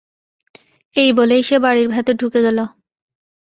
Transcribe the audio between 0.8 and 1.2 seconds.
এই